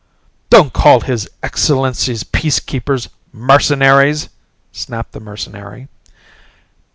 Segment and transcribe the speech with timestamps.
[0.49, 4.29] "Don't call His Excellency's Peacekeepers 'mercenaries'!"
[4.71, 5.89] snapped the mercenary.